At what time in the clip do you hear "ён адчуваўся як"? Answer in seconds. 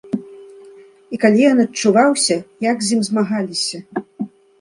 1.51-2.77